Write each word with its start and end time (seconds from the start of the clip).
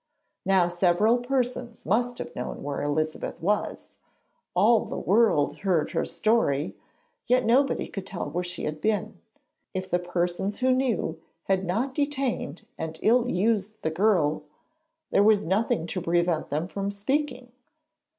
Now 0.47 0.67
several 0.67 1.19
persons 1.19 1.85
must 1.85 2.17
have 2.17 2.35
known 2.35 2.63
where 2.63 2.81
Elizabeth 2.81 3.39
was; 3.39 3.97
all 4.55 4.83
the 4.83 4.97
world 4.97 5.59
heard 5.59 5.91
her 5.91 6.05
story, 6.05 6.75
yet 7.27 7.45
nobody 7.45 7.87
told 7.87 8.33
where 8.33 8.43
she 8.43 8.63
had 8.63 8.81
been. 8.81 9.19
If 9.75 9.91
the 9.91 9.99
persons 9.99 10.57
who 10.57 10.71
knew 10.71 11.21
had 11.43 11.63
not 11.65 11.93
detained 11.93 12.65
and 12.79 12.97
ill 13.03 13.29
used 13.29 13.79
the 13.83 13.91
girl, 13.91 14.41
there 15.11 15.21
was 15.21 15.45
nothing 15.45 15.85
to 15.85 16.01
prevent 16.01 16.49
them 16.49 16.67
from 16.67 16.89
speaking. 16.89 17.51